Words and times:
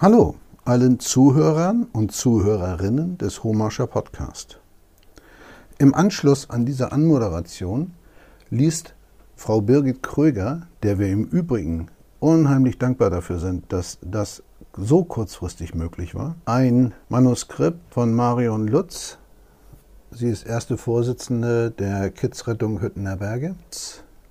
Hallo 0.00 0.36
allen 0.64 1.00
Zuhörern 1.00 1.88
und 1.92 2.12
Zuhörerinnen 2.12 3.18
des 3.18 3.42
Homascher 3.42 3.88
Podcast. 3.88 4.60
Im 5.78 5.92
Anschluss 5.92 6.48
an 6.50 6.64
diese 6.64 6.92
Anmoderation 6.92 7.94
liest 8.48 8.94
Frau 9.34 9.60
Birgit 9.60 10.00
Kröger, 10.04 10.68
der 10.84 11.00
wir 11.00 11.08
im 11.08 11.24
Übrigen 11.24 11.88
unheimlich 12.20 12.78
dankbar 12.78 13.10
dafür 13.10 13.40
sind, 13.40 13.72
dass 13.72 13.98
das 14.00 14.44
so 14.76 15.02
kurzfristig 15.02 15.74
möglich 15.74 16.14
war, 16.14 16.36
ein 16.44 16.94
Manuskript 17.08 17.92
von 17.92 18.14
Marion 18.14 18.68
Lutz. 18.68 19.18
Sie 20.12 20.28
ist 20.28 20.46
erste 20.46 20.76
Vorsitzende 20.76 21.72
der 21.72 22.10
Kidsrettung 22.10 22.80
Hüttener 22.80 23.16
Berge 23.16 23.56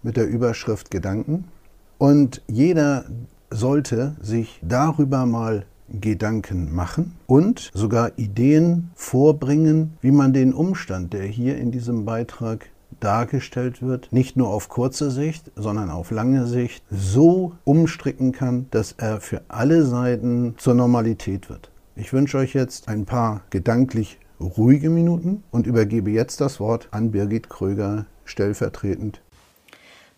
mit 0.01 0.15
der 0.15 0.29
Überschrift 0.29 0.91
Gedanken. 0.91 1.49
Und 1.97 2.41
jeder, 2.47 3.03
sollte 3.49 4.15
sich 4.21 4.59
darüber 4.61 5.25
mal 5.25 5.65
Gedanken 5.89 6.75
machen 6.75 7.15
und 7.27 7.71
sogar 7.73 8.11
Ideen 8.17 8.91
vorbringen, 8.95 9.97
wie 10.01 10.11
man 10.11 10.33
den 10.33 10.53
Umstand, 10.53 11.13
der 11.13 11.23
hier 11.23 11.57
in 11.57 11.71
diesem 11.71 12.03
Beitrag 12.05 12.69
dargestellt 12.99 13.81
wird, 13.81 14.11
nicht 14.11 14.37
nur 14.37 14.49
auf 14.49 14.69
kurze 14.69 15.11
Sicht, 15.11 15.51
sondern 15.55 15.89
auf 15.89 16.11
lange 16.11 16.47
Sicht 16.47 16.83
so 16.89 17.53
umstricken 17.63 18.31
kann, 18.31 18.67
dass 18.71 18.93
er 18.93 19.21
für 19.21 19.41
alle 19.47 19.85
Seiten 19.85 20.55
zur 20.57 20.73
Normalität 20.73 21.49
wird. 21.49 21.69
Ich 21.95 22.13
wünsche 22.13 22.37
euch 22.37 22.53
jetzt 22.53 22.87
ein 22.89 23.05
paar 23.05 23.41
gedanklich 23.49 24.19
ruhige 24.39 24.89
Minuten 24.89 25.43
und 25.51 25.67
übergebe 25.67 26.11
jetzt 26.11 26.41
das 26.41 26.59
Wort 26.59 26.87
an 26.91 27.11
Birgit 27.11 27.49
Kröger 27.49 28.05
stellvertretend. 28.25 29.21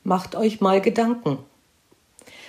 Macht 0.03 0.35
euch 0.35 0.61
mal 0.61 0.81
Gedanken. 0.81 1.39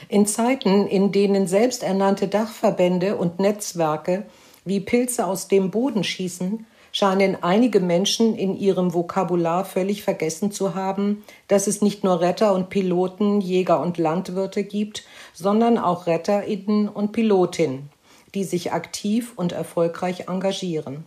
In 0.08 0.26
Zeiten, 0.26 0.86
in 0.86 1.12
denen 1.12 1.46
selbsternannte 1.46 2.28
Dachverbände 2.28 3.16
und 3.16 3.38
Netzwerke 3.38 4.24
wie 4.64 4.80
Pilze 4.80 5.26
aus 5.26 5.48
dem 5.48 5.70
Boden 5.70 6.04
schießen, 6.04 6.66
scheinen 6.92 7.42
einige 7.42 7.80
Menschen 7.80 8.34
in 8.34 8.56
ihrem 8.56 8.92
Vokabular 8.94 9.64
völlig 9.64 10.02
vergessen 10.02 10.50
zu 10.50 10.74
haben, 10.74 11.24
dass 11.48 11.66
es 11.66 11.82
nicht 11.82 12.04
nur 12.04 12.20
Retter 12.20 12.54
und 12.54 12.68
Piloten, 12.68 13.40
Jäger 13.40 13.80
und 13.80 13.98
Landwirte 13.98 14.64
gibt, 14.64 15.04
sondern 15.32 15.78
auch 15.78 16.06
Retterinnen 16.06 16.88
und 16.88 17.12
Pilotinnen, 17.12 17.90
die 18.34 18.44
sich 18.44 18.72
aktiv 18.72 19.32
und 19.36 19.52
erfolgreich 19.52 20.28
engagieren. 20.28 21.04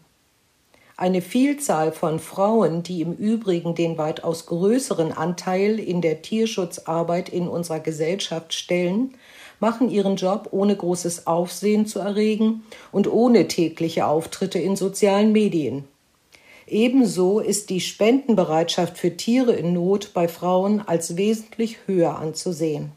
Eine 0.96 1.22
Vielzahl 1.22 1.92
von 1.92 2.20
Frauen, 2.20 2.84
die 2.84 3.02
im 3.02 3.14
Übrigen 3.14 3.74
den 3.74 3.98
weitaus 3.98 4.46
größeren 4.46 5.12
Anteil 5.12 5.80
in 5.80 6.02
der 6.02 6.22
Tierschutzarbeit 6.22 7.30
in 7.30 7.48
unserer 7.48 7.80
Gesellschaft 7.80 8.54
stellen, 8.54 9.16
machen 9.60 9.90
ihren 9.90 10.18
Job 10.18 10.50
ohne 10.52 10.76
großes 10.76 11.26
Aufsehen 11.26 11.88
zu 11.88 12.00
erregen 12.00 12.64
und 12.92 13.12
ohne 13.12 13.48
tägliche 13.48 14.06
Auftritte 14.06 14.60
in 14.60 14.76
sozialen 14.76 15.32
Medien. 15.32 15.86
Ebenso 16.68 17.40
ist 17.40 17.72
die 17.72 17.82
Spendenbereitschaft 17.82 18.98
für 18.98 19.18
Tiere 19.18 19.54
in 19.54 19.74
Not 19.74 20.12
bei 20.14 20.28
Frauen 20.28 20.82
als 20.86 21.18
wesentlich 21.18 21.78
höher 21.88 22.20
anzusehen. 22.20 22.92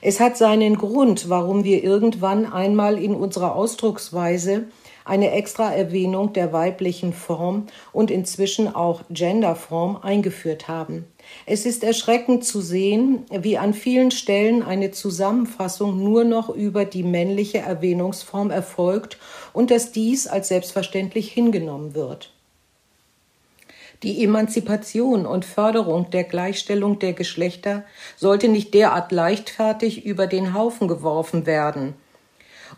Es 0.00 0.20
hat 0.20 0.36
seinen 0.36 0.76
Grund, 0.76 1.28
warum 1.28 1.64
wir 1.64 1.82
irgendwann 1.82 2.46
einmal 2.46 3.02
in 3.02 3.14
unserer 3.14 3.56
Ausdrucksweise 3.56 4.64
eine 5.08 5.32
extra 5.32 5.72
Erwähnung 5.72 6.32
der 6.32 6.52
weiblichen 6.52 7.12
Form 7.12 7.66
und 7.92 8.10
inzwischen 8.10 8.74
auch 8.74 9.02
Genderform 9.10 9.96
eingeführt 10.02 10.68
haben. 10.68 11.06
Es 11.46 11.66
ist 11.66 11.84
erschreckend 11.84 12.44
zu 12.44 12.60
sehen, 12.60 13.24
wie 13.30 13.58
an 13.58 13.74
vielen 13.74 14.10
Stellen 14.10 14.62
eine 14.62 14.90
Zusammenfassung 14.90 16.02
nur 16.02 16.24
noch 16.24 16.48
über 16.48 16.84
die 16.84 17.02
männliche 17.02 17.58
Erwähnungsform 17.58 18.50
erfolgt 18.50 19.18
und 19.52 19.70
dass 19.70 19.92
dies 19.92 20.26
als 20.26 20.48
selbstverständlich 20.48 21.32
hingenommen 21.32 21.94
wird. 21.94 22.32
Die 24.04 24.22
Emanzipation 24.22 25.26
und 25.26 25.44
Förderung 25.44 26.10
der 26.10 26.22
Gleichstellung 26.22 27.00
der 27.00 27.14
Geschlechter 27.14 27.82
sollte 28.16 28.48
nicht 28.48 28.72
derart 28.72 29.10
leichtfertig 29.10 30.04
über 30.06 30.28
den 30.28 30.54
Haufen 30.54 30.86
geworfen 30.86 31.46
werden. 31.46 31.94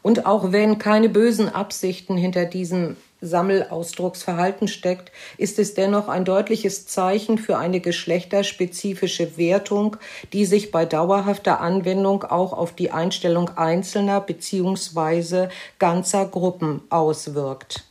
Und 0.02 0.26
auch 0.26 0.52
wenn 0.52 0.78
keine 0.78 1.08
bösen 1.08 1.48
Absichten 1.48 2.16
hinter 2.16 2.44
diesem 2.44 2.96
Sammelausdrucksverhalten 3.20 4.68
steckt, 4.68 5.12
ist 5.36 5.58
es 5.58 5.74
dennoch 5.74 6.08
ein 6.08 6.24
deutliches 6.24 6.86
Zeichen 6.86 7.38
für 7.38 7.58
eine 7.58 7.80
geschlechterspezifische 7.80 9.36
Wertung, 9.36 9.96
die 10.32 10.46
sich 10.46 10.70
bei 10.70 10.86
dauerhafter 10.86 11.60
Anwendung 11.60 12.24
auch 12.24 12.52
auf 12.52 12.72
die 12.72 12.90
Einstellung 12.90 13.50
einzelner 13.56 14.20
bzw. 14.20 15.48
ganzer 15.78 16.26
Gruppen 16.26 16.82
auswirkt. 16.88 17.84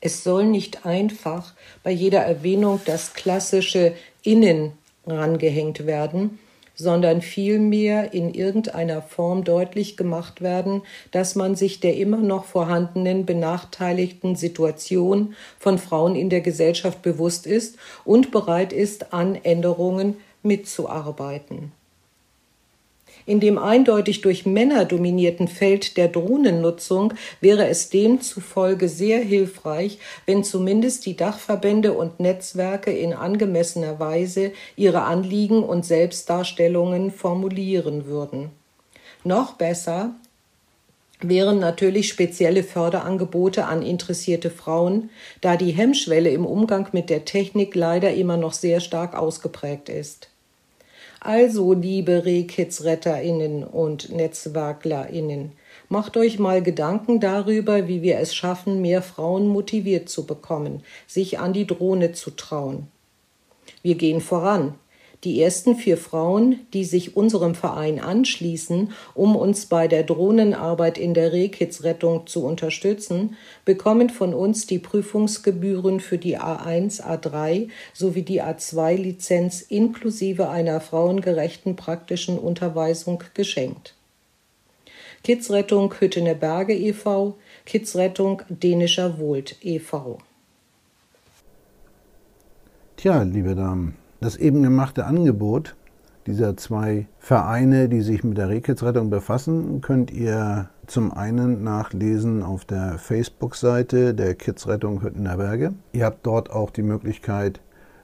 Es 0.00 0.24
soll 0.24 0.46
nicht 0.46 0.84
einfach 0.84 1.54
bei 1.84 1.90
jeder 1.90 2.20
Erwähnung 2.20 2.80
das 2.84 3.14
klassische 3.14 3.94
Innen 4.22 4.72
rangehängt 5.06 5.86
werden, 5.86 6.38
sondern 6.82 7.22
vielmehr 7.22 8.12
in 8.12 8.34
irgendeiner 8.34 9.00
Form 9.02 9.44
deutlich 9.44 9.96
gemacht 9.96 10.42
werden, 10.42 10.82
dass 11.12 11.36
man 11.36 11.54
sich 11.54 11.78
der 11.78 11.96
immer 11.96 12.18
noch 12.18 12.44
vorhandenen 12.44 13.24
benachteiligten 13.24 14.34
Situation 14.34 15.34
von 15.58 15.78
Frauen 15.78 16.16
in 16.16 16.28
der 16.28 16.40
Gesellschaft 16.40 17.00
bewusst 17.02 17.46
ist 17.46 17.76
und 18.04 18.32
bereit 18.32 18.72
ist, 18.72 19.12
an 19.12 19.36
Änderungen 19.36 20.16
mitzuarbeiten. 20.42 21.72
In 23.24 23.40
dem 23.40 23.58
eindeutig 23.58 24.20
durch 24.20 24.46
Männer 24.46 24.84
dominierten 24.84 25.46
Feld 25.48 25.96
der 25.96 26.08
Drohnennutzung 26.08 27.14
wäre 27.40 27.68
es 27.68 27.88
demzufolge 27.90 28.88
sehr 28.88 29.20
hilfreich, 29.20 29.98
wenn 30.26 30.42
zumindest 30.42 31.06
die 31.06 31.16
Dachverbände 31.16 31.92
und 31.92 32.18
Netzwerke 32.18 32.90
in 32.90 33.12
angemessener 33.12 34.00
Weise 34.00 34.52
ihre 34.76 35.02
Anliegen 35.02 35.62
und 35.62 35.86
Selbstdarstellungen 35.86 37.12
formulieren 37.12 38.06
würden. 38.06 38.50
Noch 39.24 39.52
besser 39.52 40.14
wären 41.20 41.60
natürlich 41.60 42.08
spezielle 42.08 42.64
Förderangebote 42.64 43.66
an 43.66 43.82
interessierte 43.82 44.50
Frauen, 44.50 45.10
da 45.40 45.56
die 45.56 45.70
Hemmschwelle 45.70 46.30
im 46.30 46.44
Umgang 46.44 46.88
mit 46.90 47.10
der 47.10 47.24
Technik 47.24 47.76
leider 47.76 48.12
immer 48.12 48.36
noch 48.36 48.52
sehr 48.52 48.80
stark 48.80 49.14
ausgeprägt 49.16 49.88
ist. 49.88 50.31
Also, 51.24 51.72
liebe 51.72 52.24
Rehkids-RetterInnen 52.24 53.62
und 53.62 54.10
NetzwerklerInnen, 54.10 55.52
macht 55.88 56.16
euch 56.16 56.40
mal 56.40 56.64
Gedanken 56.64 57.20
darüber, 57.20 57.86
wie 57.86 58.02
wir 58.02 58.18
es 58.18 58.34
schaffen, 58.34 58.80
mehr 58.80 59.02
Frauen 59.02 59.46
motiviert 59.46 60.08
zu 60.08 60.26
bekommen, 60.26 60.82
sich 61.06 61.38
an 61.38 61.52
die 61.52 61.64
Drohne 61.64 62.10
zu 62.10 62.32
trauen. 62.32 62.88
Wir 63.82 63.94
gehen 63.94 64.20
voran. 64.20 64.74
Die 65.24 65.40
ersten 65.40 65.76
vier 65.76 65.98
Frauen, 65.98 66.66
die 66.72 66.84
sich 66.84 67.16
unserem 67.16 67.54
Verein 67.54 68.00
anschließen, 68.00 68.90
um 69.14 69.36
uns 69.36 69.66
bei 69.66 69.86
der 69.86 70.02
Drohnenarbeit 70.02 70.98
in 70.98 71.14
der 71.14 71.32
Rehkitzrettung 71.32 72.26
zu 72.26 72.44
unterstützen, 72.44 73.36
bekommen 73.64 74.10
von 74.10 74.34
uns 74.34 74.66
die 74.66 74.80
Prüfungsgebühren 74.80 76.00
für 76.00 76.18
die 76.18 76.38
A1, 76.38 77.00
A3 77.02 77.68
sowie 77.92 78.22
die 78.22 78.42
A2-Lizenz 78.42 79.60
inklusive 79.60 80.48
einer 80.48 80.80
frauengerechten 80.80 81.76
praktischen 81.76 82.36
Unterweisung 82.36 83.22
geschenkt. 83.34 83.94
Kidsrettung 85.22 85.94
Hüttener 86.00 86.34
Berge 86.34 86.74
e.V., 86.74 87.36
Kidsrettung 87.64 88.42
Dänischer 88.48 89.20
Wohlt 89.20 89.54
e.V. 89.62 90.18
Tja, 92.96 93.22
liebe 93.22 93.54
Damen, 93.54 94.01
das 94.22 94.36
eben 94.36 94.62
gemachte 94.62 95.04
Angebot 95.04 95.76
dieser 96.26 96.56
zwei 96.56 97.06
Vereine, 97.18 97.88
die 97.88 98.00
sich 98.00 98.22
mit 98.22 98.38
der 98.38 98.48
Rehkitzrettung 98.48 99.10
befassen, 99.10 99.80
könnt 99.80 100.10
ihr 100.10 100.68
zum 100.86 101.12
einen 101.12 101.64
nachlesen 101.64 102.42
auf 102.42 102.64
der 102.64 102.98
Facebook-Seite 102.98 104.14
der 104.14 104.34
Kidsrettung 104.34 105.02
Hüttener 105.02 105.36
Berge. 105.36 105.74
Ihr 105.92 106.04
habt 106.04 106.24
dort 106.24 106.50
auch 106.50 106.70
die 106.70 106.82
Möglichkeit, 106.82 107.60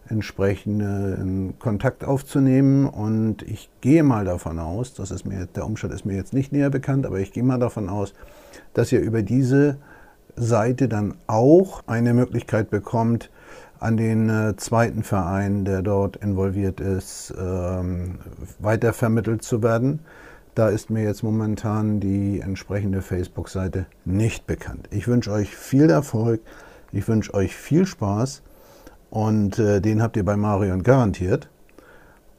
entsprechenden 0.09 1.59
Kontakt 1.59 2.03
aufzunehmen 2.03 2.87
und 2.87 3.43
ich 3.43 3.69
gehe 3.82 4.03
mal 4.03 4.25
davon 4.25 4.59
aus, 4.59 4.94
das 4.94 5.11
ist 5.11 5.26
mir, 5.26 5.47
der 5.47 5.67
Umstand 5.67 5.93
ist 5.93 6.06
mir 6.06 6.17
jetzt 6.17 6.32
nicht 6.32 6.50
näher 6.50 6.71
bekannt, 6.71 7.05
aber 7.06 7.21
ich 7.21 7.32
gehe 7.32 7.43
mal 7.43 7.59
davon 7.59 7.88
aus, 7.88 8.14
dass 8.73 8.91
ihr 8.91 9.00
über 9.00 9.23
diese 9.23 9.76
Seite 10.35 10.88
dann 10.88 11.14
auch 11.26 11.82
eine 11.87 12.14
Möglichkeit 12.14 12.71
bekommt, 12.71 13.31
an 13.80 13.96
den 13.96 14.28
äh, 14.28 14.56
zweiten 14.56 15.02
Verein, 15.02 15.64
der 15.64 15.82
dort 15.82 16.16
involviert 16.16 16.80
ist, 16.80 17.32
ähm, 17.38 18.19
weitervermittelt 18.58 19.42
zu 19.42 19.62
werden. 19.62 20.00
Da 20.54 20.69
ist 20.69 20.90
mir 20.90 21.04
jetzt 21.04 21.22
momentan 21.22 22.00
die 22.00 22.40
entsprechende 22.40 23.00
Facebook-Seite 23.00 23.86
nicht 24.04 24.46
bekannt. 24.46 24.88
Ich 24.90 25.06
wünsche 25.06 25.30
euch 25.30 25.54
viel 25.54 25.88
Erfolg, 25.90 26.40
ich 26.90 27.06
wünsche 27.06 27.32
euch 27.34 27.54
viel 27.54 27.86
Spaß 27.86 28.42
und 29.10 29.58
äh, 29.58 29.80
den 29.80 30.02
habt 30.02 30.16
ihr 30.16 30.25
bei 30.25 30.36
Marion 30.36 30.82
garantiert. 30.82 31.48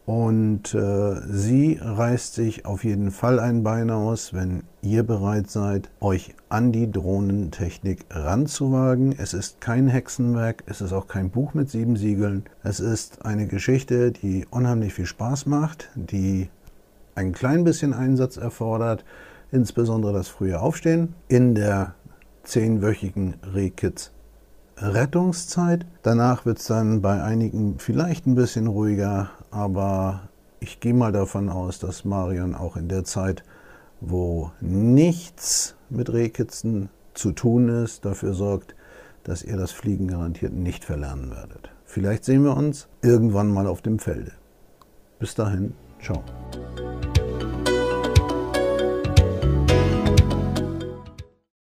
Und 0.10 0.74
äh, 0.74 1.22
sie 1.30 1.78
reißt 1.80 2.34
sich 2.34 2.66
auf 2.66 2.84
jeden 2.84 3.12
Fall 3.12 3.40
ein 3.40 3.62
Bein 3.62 3.92
aus, 3.92 4.34
wenn 4.34 4.64
ihr 4.82 5.04
bereit 5.04 5.52
seid, 5.52 5.92
euch 6.00 6.34
an 6.50 6.72
die 6.72 6.92
Drohnentechnik 6.92 8.08
ranzuwagen. 8.10 9.14
Es 9.16 9.36
ist 9.36 9.62
kein 9.62 9.88
Hexenwerk, 9.88 10.64
es 10.66 10.82
ist 10.82 10.94
auch 10.94 11.08
kein 11.08 11.30
Buch 11.30 11.54
mit 11.54 11.70
sieben 11.70 11.96
Siegeln. 11.96 12.46
Es 12.64 12.80
ist 12.80 13.24
eine 13.24 13.46
Geschichte, 13.46 14.12
die 14.12 14.48
unheimlich 14.50 14.96
viel 14.96 15.06
Spaß 15.06 15.46
macht, 15.46 15.90
die 15.94 16.50
ein 17.14 17.32
klein 17.32 17.64
bisschen 17.64 17.94
Einsatz 17.94 18.38
erfordert, 18.38 19.06
insbesondere 19.52 20.14
das 20.14 20.28
frühe 20.28 20.60
Aufstehen 20.60 21.14
in 21.28 21.54
der 21.54 21.94
zehnwöchigen 22.42 23.36
Rehkitz 23.54 24.10
Rettungszeit. 24.82 25.86
Danach 26.02 26.48
wird 26.48 26.58
es 26.58 26.66
dann 26.66 27.02
bei 27.02 27.22
einigen 27.22 27.78
vielleicht 27.78 28.26
ein 28.26 28.36
bisschen 28.36 28.66
ruhiger, 28.66 29.30
aber 29.52 30.30
ich 30.60 30.80
gehe 30.80 30.94
mal 30.94 31.12
davon 31.12 31.50
aus, 31.50 31.80
dass 31.80 32.06
Marion 32.06 32.56
auch 32.56 32.76
in 32.76 32.88
der 32.88 33.04
Zeit, 33.04 33.44
wo 34.02 34.52
nichts 34.62 35.76
mit 35.90 36.12
Rehkitzen 36.12 36.90
zu 37.14 37.32
tun 37.32 37.70
ist, 37.70 38.06
dafür 38.06 38.34
sorgt, 38.34 38.76
dass 39.24 39.44
ihr 39.44 39.58
das 39.58 39.72
Fliegen 39.72 40.08
garantiert 40.08 40.54
nicht 40.54 40.86
verlernen 40.86 41.32
werdet. 41.32 41.70
Vielleicht 41.86 42.24
sehen 42.26 42.44
wir 42.44 42.56
uns 42.56 42.88
irgendwann 43.02 43.52
mal 43.52 43.68
auf 43.68 43.82
dem 43.82 44.00
Felde. 44.00 44.32
Bis 45.20 45.36
dahin, 45.36 45.74
ciao. 46.02 46.24